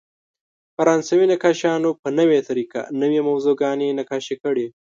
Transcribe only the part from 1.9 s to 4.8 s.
په نوې طریقه نوې موضوعګانې نقاشي کړې.